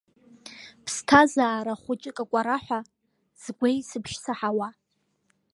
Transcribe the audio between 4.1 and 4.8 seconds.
саҳауа.